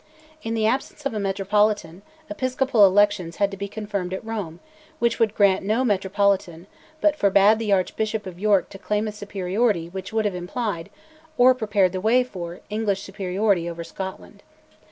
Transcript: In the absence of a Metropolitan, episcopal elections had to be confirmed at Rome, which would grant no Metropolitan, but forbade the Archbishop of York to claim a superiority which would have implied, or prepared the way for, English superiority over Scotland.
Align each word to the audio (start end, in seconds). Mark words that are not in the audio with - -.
In 0.41 0.55
the 0.55 0.65
absence 0.65 1.05
of 1.05 1.13
a 1.13 1.19
Metropolitan, 1.19 2.01
episcopal 2.27 2.87
elections 2.87 3.35
had 3.35 3.51
to 3.51 3.55
be 3.57 3.67
confirmed 3.67 4.15
at 4.15 4.25
Rome, 4.25 4.59
which 4.97 5.19
would 5.19 5.35
grant 5.35 5.63
no 5.63 5.85
Metropolitan, 5.85 6.65
but 7.01 7.15
forbade 7.15 7.59
the 7.59 7.71
Archbishop 7.71 8.25
of 8.25 8.39
York 8.39 8.69
to 8.69 8.79
claim 8.79 9.07
a 9.07 9.11
superiority 9.11 9.89
which 9.89 10.11
would 10.11 10.25
have 10.25 10.33
implied, 10.33 10.89
or 11.37 11.53
prepared 11.53 11.91
the 11.91 12.01
way 12.01 12.23
for, 12.23 12.61
English 12.71 13.03
superiority 13.03 13.69
over 13.69 13.83
Scotland. 13.83 14.41